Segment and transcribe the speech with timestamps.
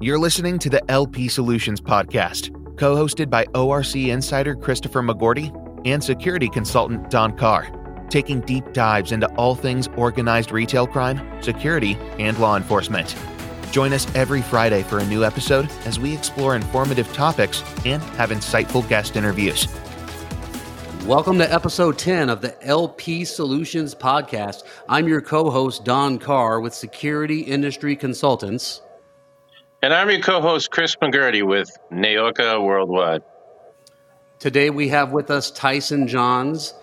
[0.00, 5.50] You're listening to the LP Solutions Podcast, co hosted by ORC insider Christopher McGorty
[5.84, 7.66] and security consultant Don Carr,
[8.08, 13.16] taking deep dives into all things organized retail crime, security, and law enforcement.
[13.72, 18.30] Join us every Friday for a new episode as we explore informative topics and have
[18.30, 19.66] insightful guest interviews.
[21.06, 24.62] Welcome to episode 10 of the LP Solutions Podcast.
[24.88, 28.82] I'm your co host, Don Carr, with Security Industry Consultants.
[29.80, 33.22] And I'm your co host, Chris McGurty, with Naoka Worldwide.
[34.40, 36.74] Today we have with us Tyson Johns,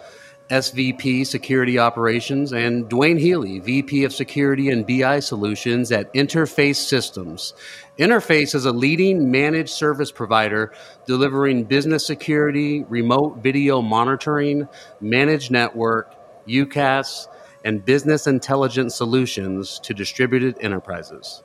[0.49, 7.53] SVP Security Operations, and Dwayne Healy, VP of Security and BI Solutions at Interface Systems.
[7.99, 10.71] Interface is a leading managed service provider
[11.05, 14.69] delivering business security, remote video monitoring,
[15.01, 16.15] managed network,
[16.47, 17.27] UCaaS,
[17.65, 21.43] and business intelligence solutions to distributed enterprises.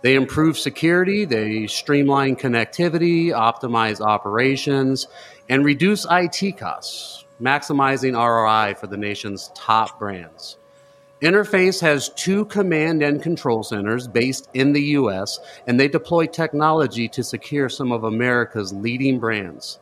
[0.00, 5.06] They improve security, they streamline connectivity, optimize operations,
[5.48, 10.58] and reduce IT costs maximizing ROI for the nation's top brands.
[11.22, 17.08] Interface has two command and control centers based in the US, and they deploy technology
[17.08, 19.80] to secure some of America's leading brands.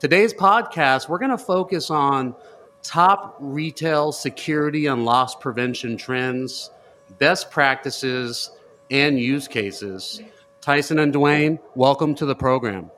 [0.00, 2.34] Today's podcast, we're going to focus on
[2.82, 6.72] top retail security and loss prevention trends,
[7.18, 8.50] best practices,
[8.92, 10.20] and use cases.
[10.60, 12.90] Tyson and Dwayne, welcome to the program.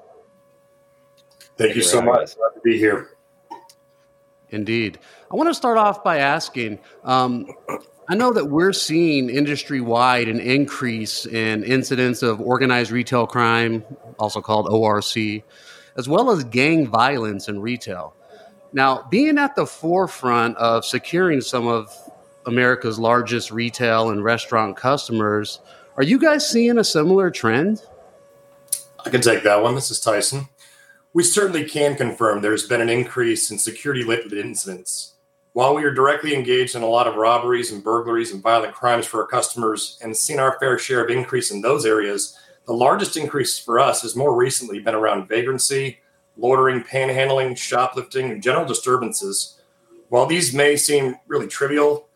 [1.56, 2.36] Thank, Thank you so much.
[2.36, 3.16] Glad to be here.
[4.50, 4.98] Indeed.
[5.30, 7.48] I want to start off by asking um,
[8.08, 13.84] I know that we're seeing industry wide an increase in incidents of organized retail crime,
[14.18, 15.42] also called ORC,
[15.96, 18.14] as well as gang violence in retail.
[18.72, 21.96] Now, being at the forefront of securing some of
[22.46, 25.60] America's largest retail and restaurant customers,
[25.96, 27.82] are you guys seeing a similar trend?
[29.04, 29.74] I can take that one.
[29.74, 30.48] This is Tyson.
[31.12, 35.14] We certainly can confirm there's been an increase in security related incidents.
[35.52, 39.06] While we are directly engaged in a lot of robberies and burglaries and violent crimes
[39.06, 42.36] for our customers and seen our fair share of increase in those areas,
[42.66, 46.00] the largest increase for us has more recently been around vagrancy,
[46.36, 49.60] loitering, panhandling, shoplifting, and general disturbances.
[50.08, 52.08] While these may seem really trivial,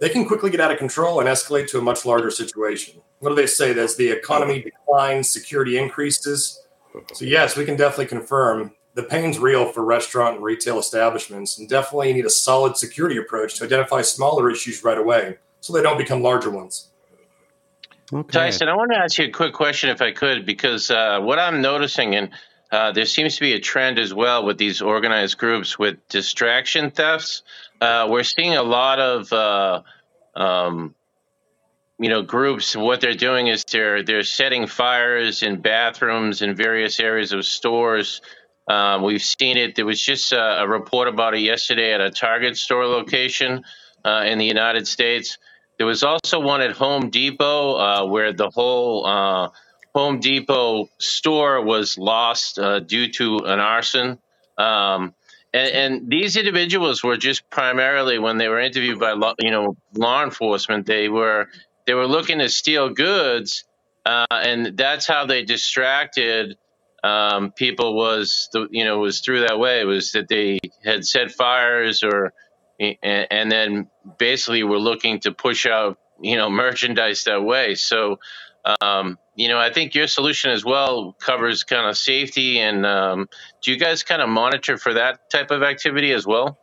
[0.00, 3.02] they can quickly get out of control and escalate to a much larger situation.
[3.20, 3.78] What do they say?
[3.78, 6.62] As the economy declines, security increases.
[7.12, 11.68] So yes, we can definitely confirm the pain's real for restaurant and retail establishments, and
[11.68, 15.98] definitely need a solid security approach to identify smaller issues right away, so they don't
[15.98, 16.88] become larger ones.
[18.10, 18.32] Okay.
[18.32, 21.38] Tyson, I want to ask you a quick question, if I could, because uh, what
[21.38, 22.30] I'm noticing, and
[22.72, 26.90] uh, there seems to be a trend as well with these organized groups with distraction
[26.90, 27.42] thefts.
[27.80, 29.82] Uh, we're seeing a lot of uh,
[30.34, 30.94] um,
[31.98, 37.00] you know groups what they're doing is they're they're setting fires in bathrooms in various
[37.00, 38.20] areas of stores.
[38.68, 39.76] Um, we've seen it.
[39.76, 43.62] There was just a, a, report about it yesterday at a target store location
[44.04, 45.38] uh, in the united states.
[45.78, 49.50] There was also one at home depot uh, where the whole uh,
[49.94, 54.18] home depot store was lost uh, due to an arson.
[54.58, 55.14] Um,
[55.54, 60.22] and, and, these individuals were just primarily when they were interviewed by you know law
[60.22, 61.48] enforcement they were
[61.86, 63.64] they were looking to steal goods,
[64.04, 66.58] uh, and that's how they distracted
[67.02, 67.96] um, people.
[67.96, 72.32] Was the you know was through that way was that they had set fires or
[72.78, 73.88] and, and then
[74.18, 77.74] basically were looking to push out you know merchandise that way.
[77.74, 78.18] So.
[78.80, 82.58] Um, you know, I think your solution as well covers kind of safety.
[82.58, 83.28] And um,
[83.62, 86.58] do you guys kind of monitor for that type of activity as well?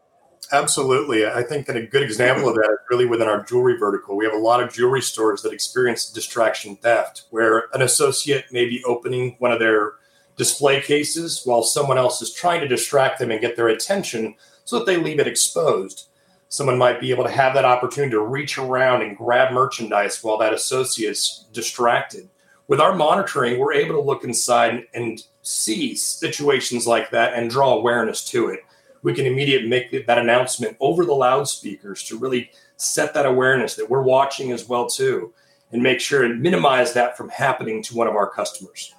[0.52, 1.26] Absolutely.
[1.26, 4.16] I think that a good example of that is really within our jewelry vertical.
[4.16, 8.66] We have a lot of jewelry stores that experience distraction theft, where an associate may
[8.66, 9.94] be opening one of their
[10.38, 14.78] display cases while someone else is trying to distract them and get their attention so
[14.78, 16.08] that they leave it exposed.
[16.50, 20.38] Someone might be able to have that opportunity to reach around and grab merchandise while
[20.38, 22.30] that associate's distracted.
[22.68, 27.73] With our monitoring, we're able to look inside and see situations like that and draw
[27.73, 28.62] awareness to it
[29.03, 33.90] we can immediately make that announcement over the loudspeakers to really set that awareness that
[33.90, 35.34] we're watching as well too
[35.72, 38.94] and make sure and minimize that from happening to one of our customers.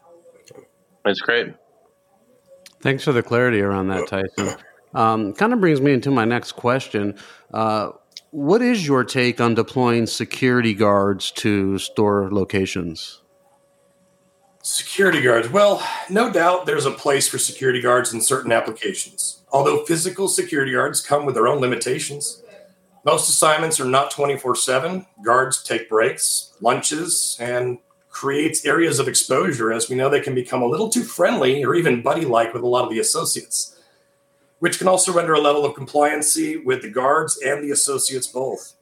[1.05, 1.55] That's great.
[2.81, 4.59] Thanks for the clarity around that tyson.
[4.95, 7.17] Um, kind of brings me into my next question.
[7.53, 7.91] Uh,
[8.31, 13.21] what is your take on deploying security guards to store locations
[14.67, 15.51] Security guards.
[15.51, 19.43] Well, no doubt there's a place for security guards in certain applications.
[19.53, 22.43] Although physical security guards come with their own limitations,
[23.05, 25.05] most assignments are not 24 7.
[25.23, 27.77] Guards take breaks, lunches, and
[28.09, 31.75] creates areas of exposure as we know they can become a little too friendly or
[31.75, 33.79] even buddy like with a lot of the associates,
[34.61, 38.73] which can also render a level of compliancy with the guards and the associates both.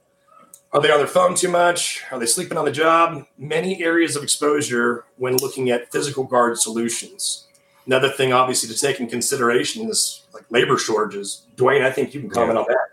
[0.72, 2.02] Are they on their phone too much?
[2.10, 3.26] Are they sleeping on the job?
[3.36, 7.46] Many areas of exposure when looking at physical guard solutions.
[7.86, 11.46] Another thing, obviously, to take in consideration is like labor shortages.
[11.56, 12.60] Dwayne, I think you can comment yeah.
[12.60, 12.88] on that.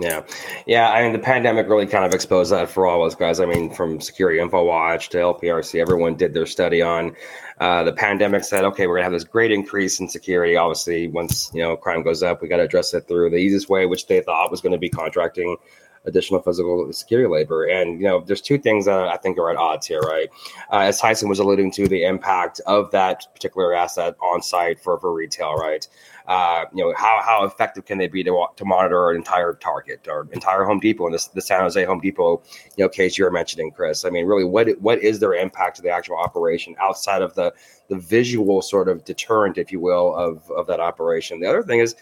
[0.00, 0.22] Yeah.
[0.66, 0.90] Yeah.
[0.90, 3.40] I mean, the pandemic really kind of exposed that for all of us guys.
[3.40, 7.14] I mean, from Security Info Watch to LPRC, everyone did their study on
[7.60, 10.56] uh, the pandemic, said, okay, we're going to have this great increase in security.
[10.56, 13.68] Obviously, once, you know, crime goes up, we got to address it through the easiest
[13.68, 15.56] way, which they thought was going to be contracting
[16.04, 17.64] additional physical security labor.
[17.64, 20.28] And you know, there's two things that I think are at odds here, right?
[20.72, 24.98] Uh, as Tyson was alluding to, the impact of that particular asset on site for
[24.98, 25.86] for retail, right?
[26.26, 30.06] Uh, you know, how how effective can they be to to monitor an entire Target
[30.08, 32.42] or entire Home Depot in this the San Jose Home Depot,
[32.76, 34.04] you know, case you were mentioning, Chris?
[34.04, 37.52] I mean, really, what what is their impact to the actual operation outside of the
[37.88, 41.40] the visual sort of deterrent, if you will, of of that operation?
[41.40, 41.94] The other thing is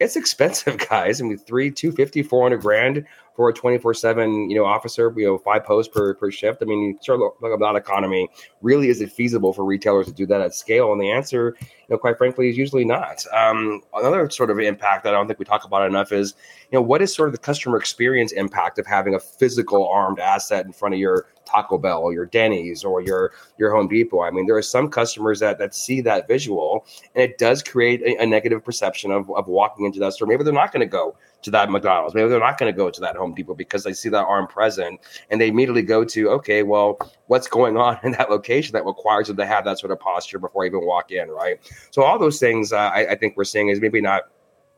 [0.00, 1.20] it's expensive, guys.
[1.20, 5.38] I mean, three, 250, 400 grand for a 24 7, you know, officer, you know,
[5.38, 6.62] five posts per, per shift.
[6.62, 8.28] I mean, sort of like that economy.
[8.60, 10.92] Really, is it feasible for retailers to do that at scale?
[10.92, 13.24] And the answer, you know, quite frankly, is usually not.
[13.34, 16.34] Um, another sort of impact that I don't think we talk about enough is,
[16.70, 20.18] you know, what is sort of the customer experience impact of having a physical armed
[20.18, 24.22] asset in front of your Taco Bell or your Denny's or your your Home Depot.
[24.22, 28.02] I mean, there are some customers that that see that visual, and it does create
[28.02, 30.28] a, a negative perception of, of walking into that store.
[30.28, 32.14] Maybe they're not going to go to that McDonald's.
[32.14, 34.46] Maybe they're not going to go to that Home Depot because they see that arm
[34.46, 35.00] present,
[35.30, 39.28] and they immediately go to, okay, well, what's going on in that location that requires
[39.28, 41.58] them to have that sort of posture before I even walk in, right?
[41.90, 44.24] So all those things, uh, I, I think we're seeing is maybe not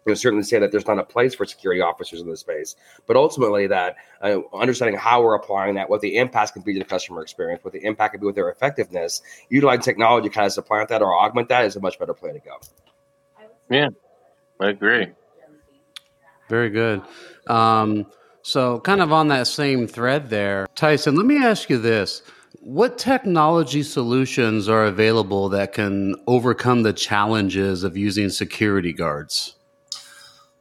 [0.04, 2.74] you know, certainly say that there's not a place for security officers in this space,
[3.06, 6.80] but ultimately that uh, understanding how we're applying that, what the impact can be to
[6.80, 10.52] the customer experience, what the impact can be with their effectiveness, utilizing technology kind of
[10.52, 12.58] supplant that or augment that is a much better play to go.
[13.70, 13.88] Yeah,
[14.60, 15.12] I agree.
[16.52, 17.00] Very good.
[17.46, 18.04] Um,
[18.42, 22.20] so, kind of on that same thread there, Tyson, let me ask you this.
[22.60, 29.54] What technology solutions are available that can overcome the challenges of using security guards?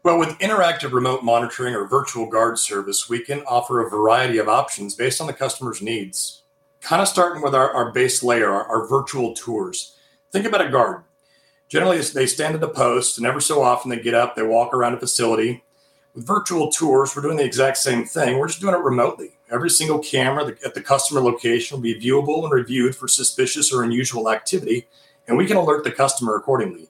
[0.03, 4.47] Well, with interactive remote monitoring or virtual guard service, we can offer a variety of
[4.47, 6.43] options based on the customer's needs.
[6.79, 9.97] Kind of starting with our, our base layer, our, our virtual tours.
[10.31, 11.03] Think about a guard.
[11.67, 14.73] Generally, they stand at a post, and ever so often they get up, they walk
[14.73, 15.65] around a facility.
[16.13, 18.37] With virtual tours, we're doing the exact same thing.
[18.37, 19.37] We're just doing it remotely.
[19.49, 23.83] Every single camera at the customer location will be viewable and reviewed for suspicious or
[23.83, 24.87] unusual activity,
[25.25, 26.89] and we can alert the customer accordingly.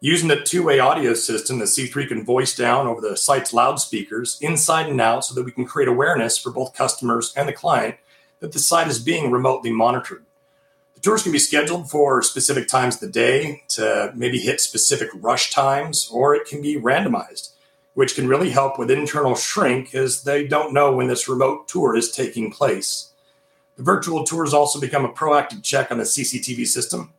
[0.00, 4.38] Using the two way audio system, the C3 can voice down over the site's loudspeakers
[4.42, 7.96] inside and out so that we can create awareness for both customers and the client
[8.40, 10.24] that the site is being remotely monitored.
[10.94, 15.08] The tours can be scheduled for specific times of the day to maybe hit specific
[15.14, 17.52] rush times, or it can be randomized,
[17.98, 21.96] which can really help with internal shrink as they don't know when this remote tour
[21.96, 23.12] is taking place.
[23.76, 27.12] The virtual tours also become a proactive check on the CCTV system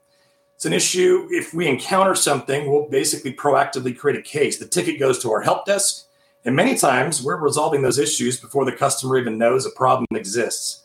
[0.60, 1.26] it's an issue.
[1.32, 4.58] If we encounter something, we'll basically proactively create a case.
[4.58, 6.06] The ticket goes to our help desk,
[6.44, 10.82] and many times we're resolving those issues before the customer even knows a problem exists.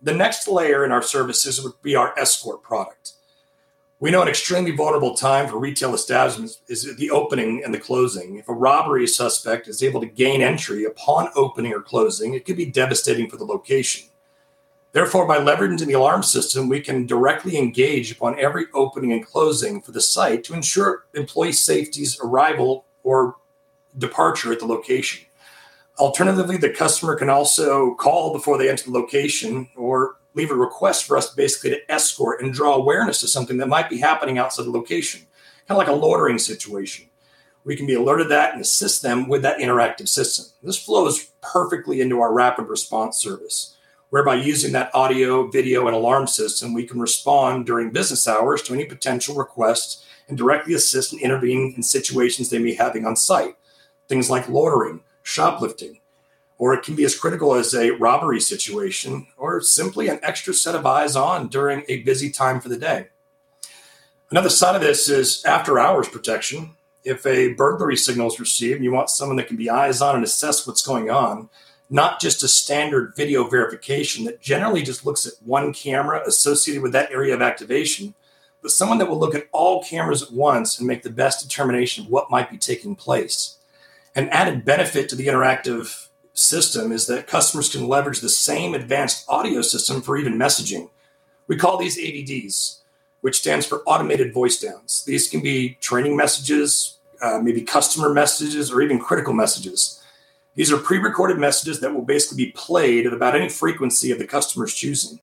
[0.00, 3.12] The next layer in our services would be our escort product.
[4.02, 8.34] We know an extremely vulnerable time for retail establishments is the opening and the closing.
[8.34, 12.56] If a robbery suspect is able to gain entry upon opening or closing, it could
[12.56, 14.08] be devastating for the location.
[14.90, 19.80] Therefore, by leveraging the alarm system, we can directly engage upon every opening and closing
[19.80, 23.36] for the site to ensure employee safety's arrival or
[23.96, 25.26] departure at the location.
[26.00, 31.04] Alternatively, the customer can also call before they enter the location or leave a request
[31.04, 34.66] for us basically to escort and draw awareness to something that might be happening outside
[34.66, 35.22] the location,
[35.66, 37.06] kind of like a loitering situation.
[37.64, 40.46] We can be alerted to that and assist them with that interactive system.
[40.62, 43.76] This flows perfectly into our rapid response service
[44.12, 48.74] whereby using that audio, video, and alarm system, we can respond during business hours to
[48.74, 53.16] any potential requests and directly assist and intervene in situations they may be having on
[53.16, 53.56] site.
[54.08, 56.01] Things like loitering, shoplifting,
[56.62, 60.76] or it can be as critical as a robbery situation or simply an extra set
[60.76, 63.08] of eyes on during a busy time for the day.
[64.30, 66.76] Another side of this is after hours protection.
[67.02, 70.22] If a burglary signal is received, you want someone that can be eyes on and
[70.22, 71.50] assess what's going on
[71.90, 76.92] not just a standard video verification that generally just looks at one camera associated with
[76.92, 78.14] that area of activation,
[78.62, 82.04] but someone that will look at all cameras at once and make the best determination
[82.04, 83.58] of what might be taking place.
[84.14, 89.24] An added benefit to the interactive system is that customers can leverage the same advanced
[89.28, 90.88] audio system for even messaging.
[91.46, 92.80] We call these AVDs,
[93.20, 95.04] which stands for automated voice downs.
[95.06, 100.02] These can be training messages, uh, maybe customer messages, or even critical messages.
[100.54, 104.18] These are pre recorded messages that will basically be played at about any frequency of
[104.18, 105.20] the customer's choosing.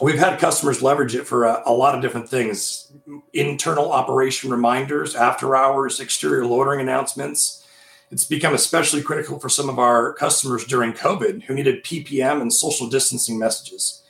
[0.00, 2.92] We've had customers leverage it for a, a lot of different things
[3.32, 7.63] internal operation reminders, after hours, exterior loitering announcements.
[8.14, 12.52] It's become especially critical for some of our customers during COVID who needed PPM and
[12.52, 14.04] social distancing messages.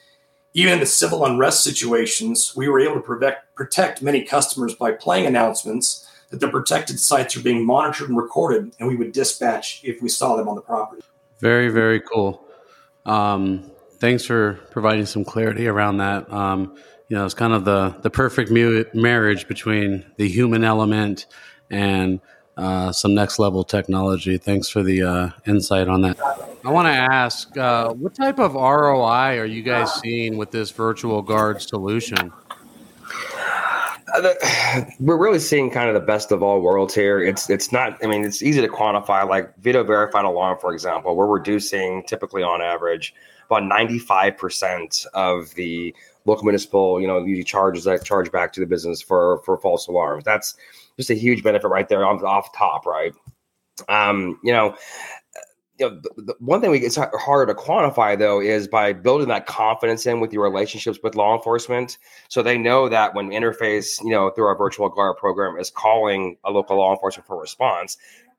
[0.52, 5.24] Even in the civil unrest situations, we were able to protect, many customers by playing
[5.24, 10.02] announcements that the protected sites are being monitored and recorded, and we would dispatch if
[10.02, 11.00] we saw them on the property.
[11.38, 12.44] Very, very cool.
[13.06, 13.70] Um,
[14.00, 16.30] thanks for providing some clarity around that.
[16.30, 16.76] Um,
[17.08, 21.24] you know, it's kind of the the perfect mu- marriage between the human element
[21.70, 22.20] and
[22.56, 24.38] uh, some next level technology.
[24.38, 26.18] Thanks for the uh, insight on that.
[26.64, 30.70] I want to ask, uh, what type of ROI are you guys seeing with this
[30.70, 32.32] virtual guard solution?
[34.14, 34.34] Uh,
[35.00, 37.22] we're really seeing kind of the best of all worlds here.
[37.22, 38.02] It's it's not.
[38.02, 39.28] I mean, it's easy to quantify.
[39.28, 43.14] Like video verified alarm, for example, we're reducing typically on average
[43.46, 45.94] about ninety five percent of the
[46.24, 49.86] local municipal, you know, the charges that charge back to the business for for false
[49.88, 50.24] alarms.
[50.24, 50.56] That's
[50.98, 53.12] just a huge benefit right there off, off top, right?
[53.88, 54.76] Um, you know,
[55.78, 59.26] you know, the, the one thing we it's harder to quantify though is by building
[59.28, 61.98] that confidence in with your relationships with law enforcement,
[62.28, 66.36] so they know that when interface, you know, through our virtual guard program is calling
[66.44, 67.96] a local law enforcement for response,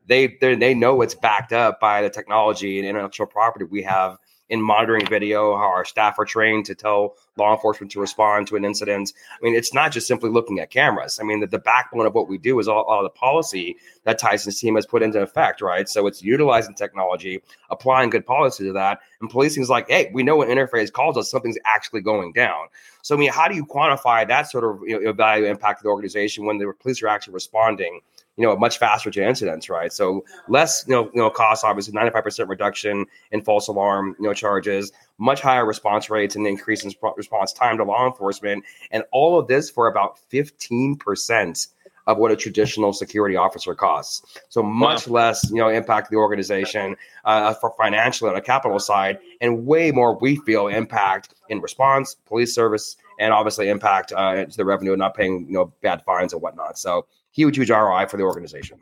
[0.08, 4.18] they they know it's backed up by the technology and intellectual property we have
[4.50, 8.56] in monitoring video, how our staff are trained to tell law enforcement to respond to
[8.56, 9.12] an incident.
[9.32, 11.20] I mean, it's not just simply looking at cameras.
[11.20, 14.20] I mean, the, the backbone of what we do is all, all the policy that
[14.20, 15.90] Tyson's team has put into effect, right?
[15.90, 20.22] So it's utilizing technology, applying good policy to that, and policing is like, hey, we
[20.22, 22.68] know when interface calls us, something's actually going down.
[23.02, 25.84] So, I mean, how do you quantify that sort of you know, value impact of
[25.84, 28.02] the organization when the police are actually responding?
[28.38, 29.94] You know, much faster to incidents, right?
[29.94, 34.16] So less, you know, you know, cost obviously, ninety five percent reduction in false alarm,
[34.20, 38.64] you know, charges, much higher response rates, and increase in response time to law enforcement,
[38.92, 41.68] and all of this for about fifteen percent
[42.08, 44.40] of what a traditional security officer costs.
[44.50, 45.14] So much wow.
[45.14, 49.92] less, you know, impact the organization uh, for financially on a capital side, and way
[49.92, 54.96] more we feel impact in response, police service, and obviously impact uh, to the revenue,
[54.96, 56.78] not paying you know bad fines and whatnot.
[56.78, 58.80] So huge, huge ROI for the organization.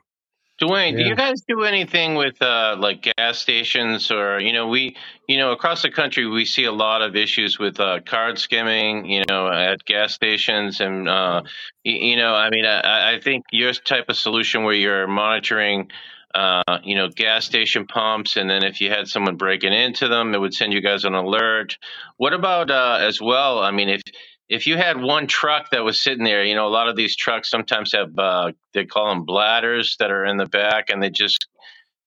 [0.62, 0.98] Dwayne, yeah.
[0.98, 4.96] do you guys do anything with uh, like gas stations or you know we
[5.28, 9.06] you know across the country we see a lot of issues with uh, card skimming
[9.06, 11.42] you know at gas stations and uh,
[11.84, 15.90] you know I mean I, I, think your type of solution where you're monitoring
[16.34, 20.34] uh, you know gas station pumps and then if you had someone breaking into them
[20.34, 21.78] it would send you guys an alert.
[22.18, 23.60] What about uh, as well?
[23.60, 24.02] I mean if
[24.50, 27.16] if you had one truck that was sitting there, you know, a lot of these
[27.16, 31.10] trucks sometimes have uh, they call them bladders that are in the back, and they
[31.10, 31.48] just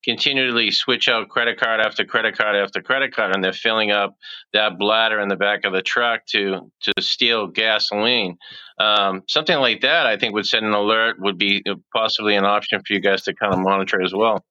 [0.04, 4.16] continually switch out credit card after credit card after credit card, and they're filling up
[4.52, 8.36] that bladder in the back of the truck to to steal gasoline.
[8.78, 11.16] Um, something like that, I think, would send an alert.
[11.18, 14.44] Would be possibly an option for you guys to kind of monitor as well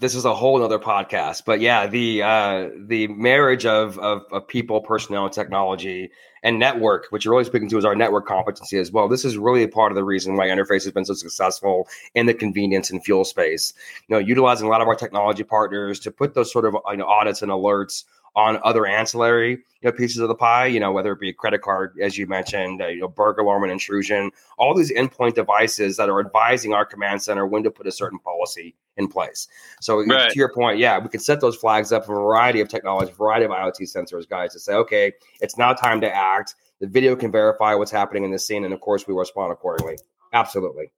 [0.00, 4.48] this is a whole other podcast but yeah the uh the marriage of, of of
[4.48, 6.10] people personnel technology
[6.42, 9.08] and network which you're really speaking to is our network competency as well.
[9.08, 12.26] This is really a part of the reason why interface has been so successful in
[12.26, 13.72] the convenience and fuel space.
[14.08, 16.96] You know utilizing a lot of our technology partners to put those sort of you
[16.96, 18.04] know audits and alerts
[18.34, 21.34] on other ancillary you know, pieces of the pie, you know, whether it be a
[21.34, 25.34] credit card, as you mentioned, uh, you know, burglar alarm and intrusion, all these endpoint
[25.34, 29.48] devices that are advising our command center when to put a certain policy in place.
[29.80, 30.30] So right.
[30.30, 33.14] to your point, yeah, we can set those flags up a variety of technology, a
[33.14, 36.54] variety of IoT sensors, guys, to say, okay, it's now time to act.
[36.80, 39.98] The video can verify what's happening in the scene, and of course, we respond accordingly.
[40.32, 40.92] Absolutely,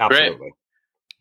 [0.00, 0.38] absolutely.
[0.38, 0.52] Great.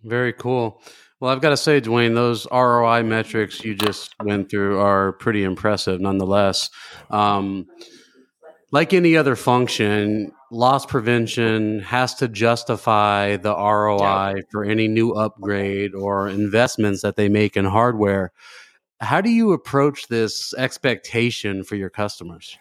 [0.04, 0.82] Very cool.
[1.20, 5.44] Well, I've got to say, Dwayne, those ROI metrics you just went through are pretty
[5.44, 6.70] impressive nonetheless.
[7.10, 7.68] Um,
[8.72, 14.42] like any other function, loss prevention has to justify the ROI yeah.
[14.50, 18.32] for any new upgrade or investments that they make in hardware.
[19.02, 22.58] How do you approach this expectation for your customers?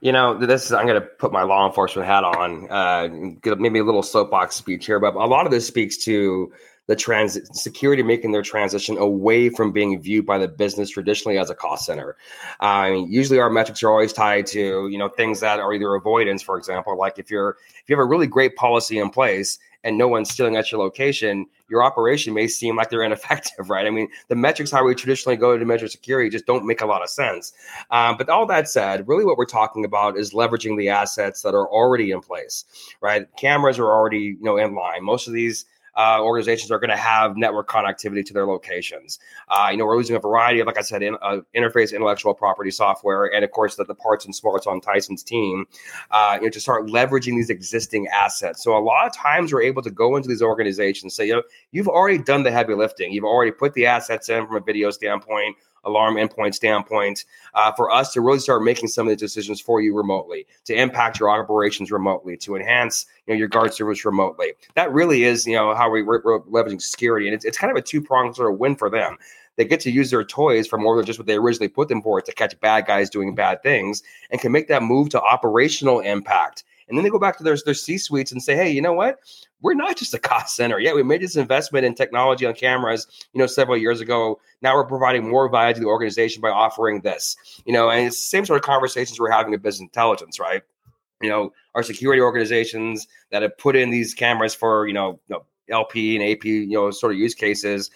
[0.00, 3.08] You know, this is, I'm going to put my law enforcement hat on, uh,
[3.56, 6.52] maybe a little soapbox speech here, but a lot of this speaks to
[6.86, 11.50] the trans security making their transition away from being viewed by the business traditionally as
[11.50, 12.16] a cost center.
[12.60, 15.94] I mean, usually our metrics are always tied to you know things that are either
[15.94, 19.58] avoidance, for example, like if you're if you have a really great policy in place
[19.84, 23.86] and no one's stealing at your location, your operation may seem like they're ineffective, right?
[23.86, 26.86] I mean, the metrics how we traditionally go to measure security just don't make a
[26.86, 27.52] lot of sense.
[27.90, 31.54] Um, but all that said, really what we're talking about is leveraging the assets that
[31.54, 32.64] are already in place,
[33.00, 33.26] right?
[33.36, 35.04] Cameras are already, you know, in line.
[35.04, 35.64] Most of these
[35.96, 39.18] uh, organizations are going to have network connectivity to their locations.
[39.48, 42.34] Uh, you know, we're using a variety of, like I said, in, uh, interface intellectual
[42.34, 45.66] property software, and of course, the, the parts and smarts on Tyson's team,
[46.10, 48.62] uh, you know, to start leveraging these existing assets.
[48.62, 51.34] So a lot of times we're able to go into these organizations and say, you
[51.34, 53.12] know, you've already done the heavy lifting.
[53.12, 57.24] You've already put the assets in from a video standpoint alarm endpoint standpoint,
[57.54, 60.74] uh, for us to really start making some of the decisions for you remotely, to
[60.74, 64.52] impact your operations remotely, to enhance you know your guard service remotely.
[64.74, 67.70] That really is you know how we, we're, we're leveraging security, and it's, it's kind
[67.70, 69.16] of a two pronged sort of win for them.
[69.56, 72.00] They get to use their toys for more than just what they originally put them
[72.00, 76.00] for to catch bad guys doing bad things, and can make that move to operational
[76.00, 76.64] impact.
[76.88, 78.92] And then they go back to their, their C suites and say, hey, you know
[78.92, 79.20] what?
[79.62, 80.78] We're not just a cost center.
[80.78, 84.40] Yeah, we made this investment in technology on cameras, you know, several years ago.
[84.60, 88.16] Now we're providing more value to the organization by offering this, you know, and it's
[88.16, 90.62] the same sort of conversations we're having with business intelligence, right?
[91.20, 95.36] You know, our security organizations that have put in these cameras for, you know, you
[95.36, 97.90] know LP and AP, you know, sort of use cases.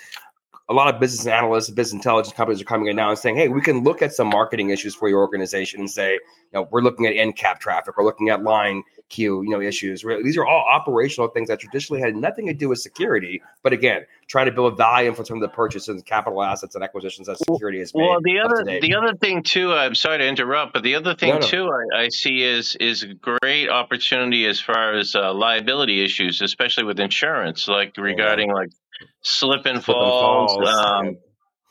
[0.69, 3.49] A lot of business analysts, business intelligence companies are coming in now and saying, "Hey,
[3.49, 6.21] we can look at some marketing issues for your organization and say, you
[6.61, 10.05] know, we're looking at end cap traffic, we're looking at line queue, you know, issues.
[10.23, 13.41] These are all operational things that traditionally had nothing to do with security.
[13.63, 17.29] But again, trying to build value for some of the purchases, capital assets, and acquisitions
[17.29, 18.03] that security has made.
[18.03, 21.31] Well, the other the other thing too, I'm sorry to interrupt, but the other thing
[21.31, 21.47] no, no.
[21.47, 26.43] too I, I, see is is a great opportunity as far as uh, liability issues,
[26.43, 28.55] especially with insurance, like regarding yeah.
[28.55, 28.71] like
[29.23, 30.55] slip and slip falls.
[30.55, 30.79] And falls.
[30.79, 31.17] Um,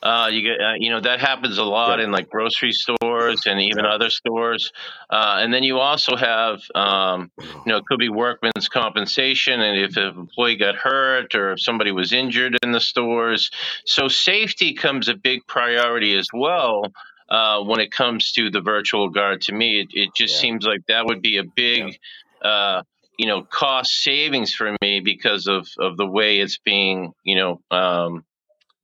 [0.02, 2.04] uh, you get, uh, you know, that happens a lot yeah.
[2.04, 3.90] in like grocery stores and even yeah.
[3.90, 4.70] other stores.
[5.10, 9.80] Uh, and then you also have, um, you know, it could be workman's compensation, and
[9.80, 13.50] if an employee got hurt or if somebody was injured in the stores,
[13.84, 16.92] so safety comes a big priority as well.
[17.28, 20.40] Uh, when it comes to the virtual guard, to me, it, it just yeah.
[20.42, 21.98] seems like that would be a big,
[22.40, 22.82] uh,
[23.18, 27.60] you know, cost savings for me because of of the way it's being, you know,
[27.70, 28.24] um,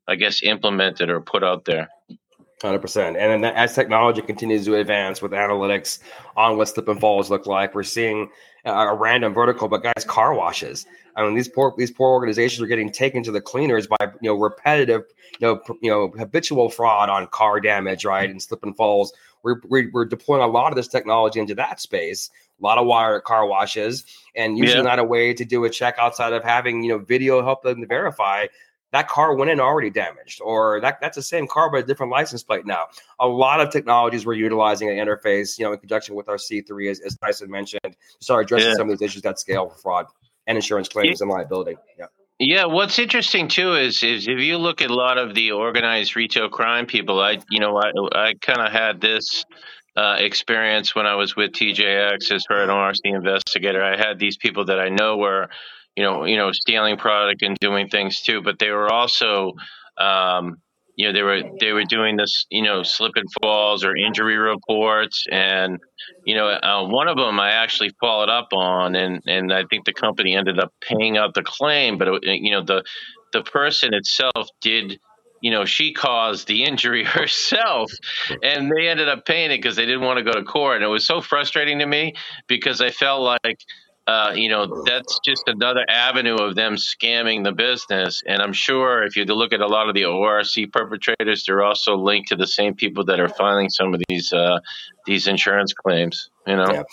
[0.08, 1.88] I guess, implemented or put out there.
[2.62, 3.16] Hundred percent.
[3.16, 5.98] And then as technology continues to advance with analytics
[6.36, 8.30] on what slip and falls look like, we're seeing
[8.64, 10.86] a random vertical, but guys, car washes.
[11.16, 14.30] I mean, these poor these poor organizations are getting taken to the cleaners by you
[14.30, 15.02] know repetitive,
[15.40, 19.12] you know, you know, habitual fraud on car damage, right, and slip and falls.
[19.42, 22.30] We're, we're, we're deploying a lot of this technology into that space.
[22.62, 24.04] A lot of wire car washes,
[24.36, 24.88] and usually yeah.
[24.88, 27.80] not a way to do a check outside of having you know video help them
[27.80, 28.46] to verify
[28.92, 32.12] that car went in already damaged, or that, that's the same car but a different
[32.12, 32.86] license plate now.
[33.20, 36.90] A lot of technologies we're utilizing an interface, you know, in conjunction with our C3,
[36.90, 38.74] as, as Tyson mentioned, to start addressing yeah.
[38.74, 40.06] some of these issues that scale for fraud
[40.46, 41.24] and insurance claims yeah.
[41.24, 41.76] and liability.
[41.98, 42.06] Yeah.
[42.38, 46.16] Yeah, what's interesting too is is if you look at a lot of the organized
[46.16, 49.44] retail crime people, I you know I I kind of had this
[49.96, 53.82] uh, experience when I was with TJX as an ORC investigator.
[53.82, 55.48] I had these people that I know were
[55.96, 58.42] you know, you know, stealing product and doing things too.
[58.42, 59.52] But they were also,
[59.98, 60.56] um,
[60.96, 64.36] you know, they were they were doing this, you know, slip and falls or injury
[64.36, 65.78] reports, and
[66.24, 69.84] you know, uh, one of them I actually followed up on, and and I think
[69.84, 72.84] the company ended up paying out the claim, but it, you know, the
[73.32, 74.98] the person itself did
[75.42, 77.92] you know, she caused the injury herself,
[78.42, 80.76] and they ended up paying it because they didn't want to go to court.
[80.76, 82.14] And it was so frustrating to me
[82.46, 83.60] because I felt like
[84.06, 88.20] uh, you know, that's just another avenue of them scamming the business.
[88.26, 91.96] And I'm sure if you look at a lot of the ORC perpetrators, they're also
[91.96, 94.58] linked to the same people that are filing some of these uh,
[95.06, 96.30] these insurance claims.
[96.48, 96.84] You know,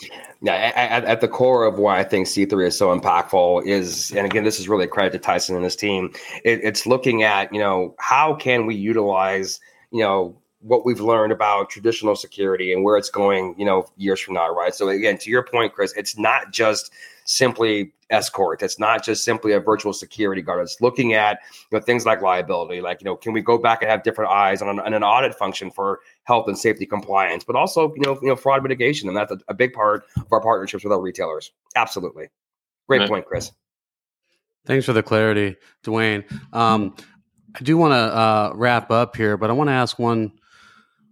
[0.41, 0.53] yeah.
[0.53, 4.43] at, at, the core of why I think C3 is so impactful is, and again,
[4.43, 6.13] this is really a credit to Tyson and his team.
[6.45, 9.59] It, it's looking at you know how can we utilize
[9.91, 14.19] you know what we've learned about traditional security and where it's going, you know, years
[14.19, 14.75] from now, right?
[14.75, 16.91] So again, to your point, Chris, it's not just
[17.25, 18.61] simply escort.
[18.61, 20.61] It's not just simply a virtual security guard.
[20.61, 21.39] It's looking at
[21.71, 24.31] you know things like liability, like you know, can we go back and have different
[24.31, 28.01] eyes on an, on an audit function for health and safety compliance, but also you
[28.01, 30.91] know, you know, fraud mitigation, and that's a, a big part of our partnerships with
[30.91, 31.51] our retailers.
[31.75, 32.27] Absolutely,
[32.87, 33.51] great point, Chris.
[34.65, 36.25] Thanks for the clarity, Dwayne.
[36.53, 36.95] Um,
[37.55, 40.31] I do want to uh, wrap up here, but I want to ask one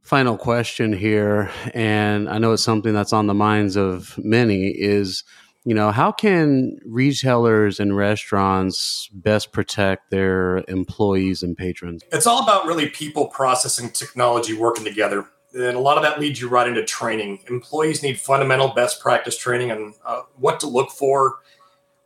[0.08, 5.24] final question here, and I know it's something that's on the minds of many is
[5.66, 12.04] you know, how can retailers and restaurants best protect their employees and patrons?
[12.14, 15.26] It's all about really people, processing, technology working together.
[15.54, 17.40] And a lot of that leads you right into training.
[17.50, 21.40] Employees need fundamental best practice training on uh, what to look for,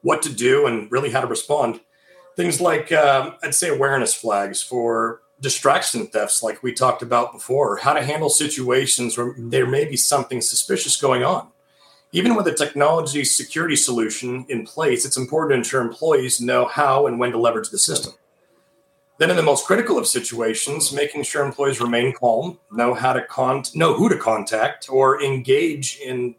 [0.02, 1.82] what to do, and really how to respond.
[2.36, 7.78] Things like, um, I'd say, awareness flags for distraction thefts, like we talked about before,
[7.78, 11.48] how to handle situations where there may be something suspicious going on
[12.14, 17.08] even with a technology security solution in place, it's important to ensure employees know how
[17.08, 18.14] and when to leverage the system.
[19.18, 23.22] Then, in the most critical of situations, making sure employees remain calm, know how to
[23.24, 26.36] con- know who to contact, or engage in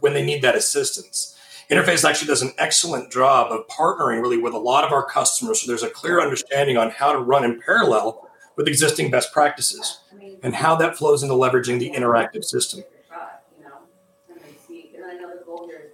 [0.00, 1.37] when they need that assistance.
[1.70, 5.60] Interface actually does an excellent job of partnering really with a lot of our customers,
[5.60, 8.26] so there's a clear understanding on how to run in parallel
[8.56, 10.00] with existing best practices
[10.42, 12.82] and how that flows into leveraging the interactive system.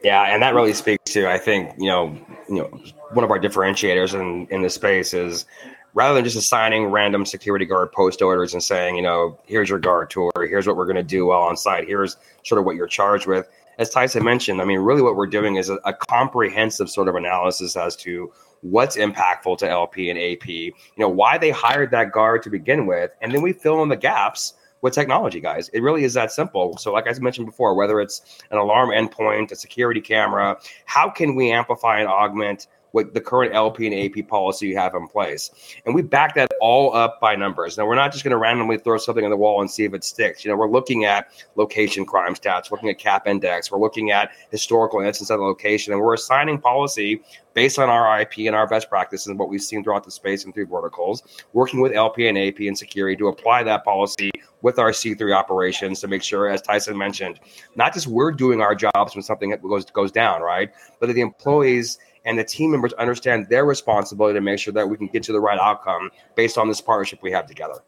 [0.04, 2.16] Yeah, and that really speaks to I think you know
[2.48, 2.80] you know
[3.12, 5.46] one of our differentiators in in the space is
[5.94, 9.78] rather than just assigning random security guard post orders and saying you know here's your
[9.78, 12.76] guard tour, here's what we're going to do while on site, here's sort of what
[12.76, 13.48] you're charged with.
[13.78, 17.14] As Tyson mentioned, I mean, really what we're doing is a, a comprehensive sort of
[17.14, 22.12] analysis as to what's impactful to LP and AP, you know, why they hired that
[22.12, 25.70] guard to begin with, and then we fill in the gaps with technology, guys.
[25.70, 26.76] It really is that simple.
[26.76, 31.34] So, like I mentioned before, whether it's an alarm endpoint, a security camera, how can
[31.34, 35.50] we amplify and augment what the current LP and AP policy you have in place.
[35.84, 37.76] And we back that all up by numbers.
[37.76, 39.94] Now, we're not just going to randomly throw something on the wall and see if
[39.94, 40.44] it sticks.
[40.44, 44.30] You know, we're looking at location crime stats, looking at CAP Index, we're looking at
[44.52, 47.20] historical incidents of the location, and we're assigning policy
[47.52, 50.44] based on our IP and our best practices and what we've seen throughout the space
[50.44, 54.30] and through verticals, working with LP and AP and security to apply that policy
[54.62, 57.40] with our C3 operations to make sure, as Tyson mentioned,
[57.74, 60.70] not just we're doing our jobs when something goes goes down, right?
[61.00, 64.88] But that the employees and the team members understand their responsibility to make sure that
[64.88, 67.80] we can get to the right outcome based on this partnership we have together.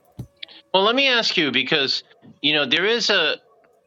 [0.72, 2.02] Well, let me ask you because
[2.42, 3.36] you know there is a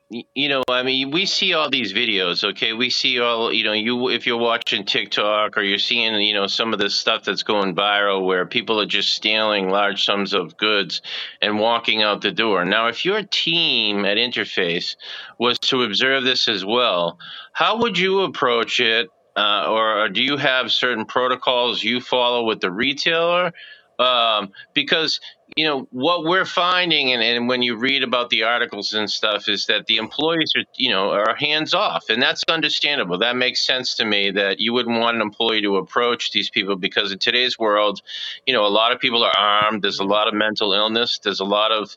[0.10, 3.74] you know i mean we see all these videos okay we see all you know
[3.74, 7.44] you if you're watching tiktok or you're seeing you know some of this stuff that's
[7.44, 11.04] going viral where people are just stealing large sums of goods
[11.44, 14.96] and walking out the door now if your team at interface
[15.38, 17.20] was to observe this as well
[17.54, 22.60] how would you approach it uh, or do you have certain protocols you follow with
[22.60, 23.54] the retailer?
[23.98, 25.20] Um, because
[25.58, 29.50] you know what we're finding, and, and when you read about the articles and stuff,
[29.50, 33.18] is that the employees are you know are hands off, and that's understandable.
[33.18, 36.76] That makes sense to me that you wouldn't want an employee to approach these people
[36.78, 38.02] because in today's world,
[38.46, 39.82] you know, a lot of people are armed.
[39.82, 41.20] There's a lot of mental illness.
[41.22, 41.96] There's a lot of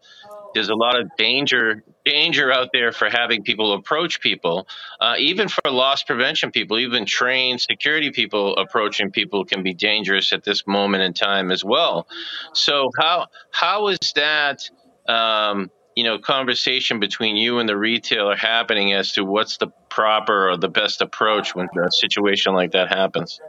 [0.55, 4.67] there's a lot of danger danger out there for having people approach people
[5.01, 10.33] uh, even for loss prevention people even trained security people approaching people can be dangerous
[10.33, 12.07] at this moment in time as well.
[12.53, 14.61] So how how is that
[15.09, 20.51] um, you know conversation between you and the retailer happening as to what's the proper
[20.51, 23.41] or the best approach when a situation like that happens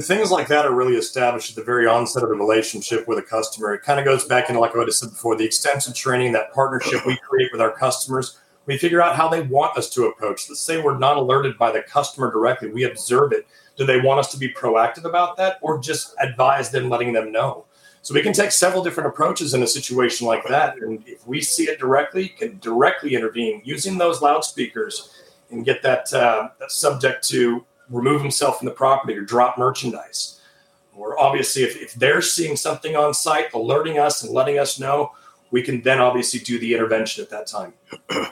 [0.00, 3.22] things like that are really established at the very onset of the relationship with a
[3.22, 3.74] customer.
[3.74, 6.52] It kind of goes back into, like what I said before, the extensive training, that
[6.52, 8.38] partnership we create with our customers.
[8.66, 10.48] We figure out how they want us to approach.
[10.48, 13.46] Let's say we're not alerted by the customer directly, we observe it.
[13.76, 17.32] Do they want us to be proactive about that or just advise them, letting them
[17.32, 17.66] know?
[18.02, 20.76] So we can take several different approaches in a situation like that.
[20.78, 26.12] And if we see it directly, can directly intervene using those loudspeakers and get that,
[26.12, 30.40] uh, that subject to remove himself from the property or drop merchandise.
[30.94, 35.12] Or obviously, if, if they're seeing something on site, alerting us and letting us know,
[35.50, 37.74] we can then obviously do the intervention at that time.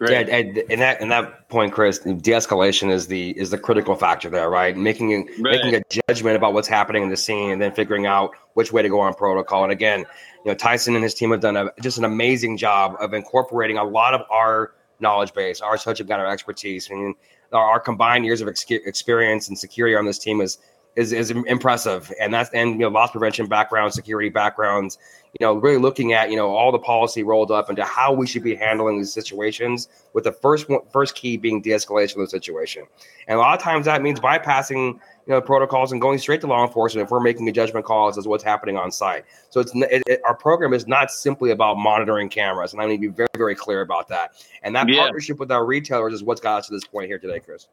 [0.00, 0.28] Right.
[0.28, 4.30] Yeah, and, and that and that point, Chris, de-escalation is the is the critical factor
[4.30, 4.76] there, right?
[4.76, 5.60] Making right.
[5.60, 8.80] making a judgment about what's happening in the scene, and then figuring out which way
[8.80, 9.64] to go on protocol.
[9.64, 10.00] And again,
[10.44, 13.76] you know, Tyson and his team have done a, just an amazing job of incorporating
[13.76, 17.16] a lot of our knowledge base, our subject matter expertise, and
[17.52, 20.58] our combined years of ex- experience and security on this team is
[20.96, 24.98] is is impressive, and that's and you know loss prevention background, security backgrounds.
[25.38, 28.26] You know, really looking at you know all the policy rolled up into how we
[28.26, 29.88] should be handling these situations.
[30.12, 32.84] With the first one, first key being de-escalation of the situation,
[33.28, 36.46] and a lot of times that means bypassing you know protocols and going straight to
[36.46, 39.26] law enforcement if we're making a judgment call as to what's happening on site.
[39.50, 42.96] So it's it, it, our program is not simply about monitoring cameras, and I need
[42.96, 44.32] to be very very clear about that.
[44.62, 45.00] And that yeah.
[45.00, 47.68] partnership with our retailers is what's got us to this point here today, Chris.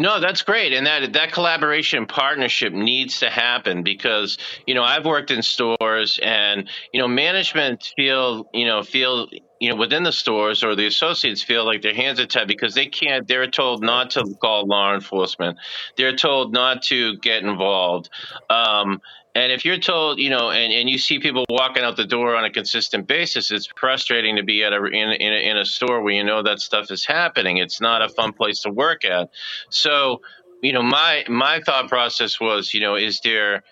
[0.00, 5.06] No, that's great, and that that collaboration partnership needs to happen because you know I've
[5.06, 9.28] worked in stores, and you know management feel you know feel
[9.60, 12.74] you know, within the stores or the associates feel like their hands are tied because
[12.74, 15.58] they can't, they're told not to call law enforcement.
[15.96, 18.08] They're told not to get involved.
[18.48, 19.00] Um,
[19.34, 22.34] and if you're told, you know, and, and you see people walking out the door
[22.34, 25.64] on a consistent basis, it's frustrating to be at a in, in, a in a
[25.64, 27.58] store where you know that stuff is happening.
[27.58, 29.30] It's not a fun place to work at.
[29.70, 30.22] So,
[30.62, 33.62] you know, my my thought process was, you know, is there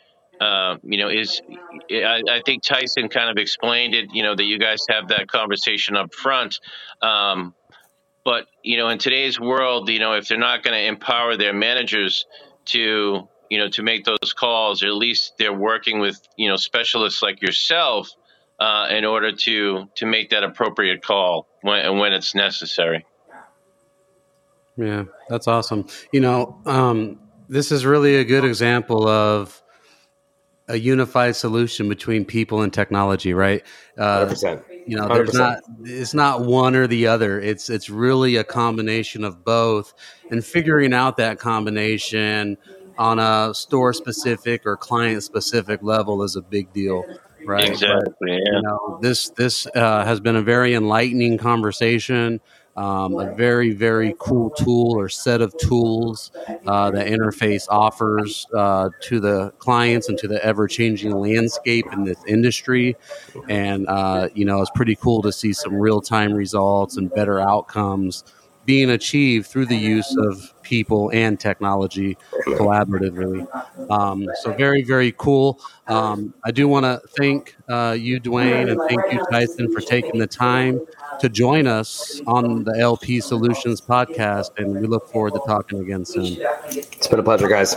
[0.40, 1.40] uh, you know, is
[1.90, 4.10] I, I, think Tyson kind of explained it.
[4.12, 6.60] You know that you guys have that conversation up front.
[7.00, 7.54] Um,
[8.24, 11.52] but you know, in today's world, you know, if they're not going to empower their
[11.52, 12.26] managers
[12.66, 16.56] to, you know, to make those calls, or at least they're working with you know
[16.56, 18.10] specialists like yourself
[18.58, 23.06] uh, in order to to make that appropriate call when when it's necessary.
[24.76, 25.86] Yeah, that's awesome.
[26.12, 27.18] You know, um,
[27.48, 29.62] this is really a good example of
[30.68, 33.62] a unified solution between people and technology, right?
[33.96, 34.62] Uh, 100%.
[34.86, 35.34] You know, there's 100%.
[35.34, 37.40] not it's not one or the other.
[37.40, 39.94] It's it's really a combination of both,
[40.30, 42.56] and figuring out that combination
[42.98, 47.04] on a store specific or client specific level is a big deal,
[47.44, 47.68] right?
[47.68, 48.14] Exactly.
[48.20, 48.38] But, yeah.
[48.52, 52.40] You know, this this uh, has been a very enlightening conversation
[52.76, 56.30] um, a very very cool tool or set of tools
[56.66, 62.04] uh, that interface offers uh, to the clients and to the ever changing landscape in
[62.04, 62.96] this industry.
[63.48, 67.40] And uh, you know it's pretty cool to see some real time results and better
[67.40, 68.24] outcomes
[68.66, 73.46] being achieved through the use of people and technology collaboratively.
[73.90, 75.60] Um, so very, very cool.
[75.86, 80.18] Um, I do want to thank uh, you, Dwayne, and thank you, Tyson, for taking
[80.18, 80.80] the time
[81.20, 84.50] to join us on the LP Solutions podcast.
[84.58, 86.36] And we look forward to talking again soon.
[86.66, 87.76] It's been a pleasure, guys.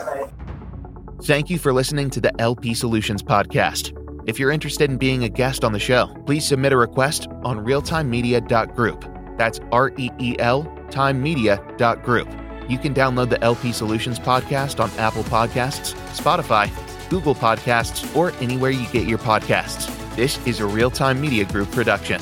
[1.23, 3.95] Thank you for listening to the LP Solutions podcast.
[4.27, 7.65] If you're interested in being a guest on the show, please submit a request on
[7.65, 9.18] reeltimemedia.group.
[9.39, 12.27] That's R E E L timemedia.group.
[12.67, 16.69] You can download the LP Solutions podcast on Apple Podcasts, Spotify,
[17.09, 19.89] Google Podcasts, or anywhere you get your podcasts.
[20.17, 22.21] This is a real time media group production.